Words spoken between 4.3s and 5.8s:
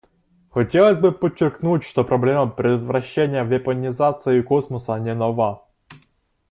космоса не нова.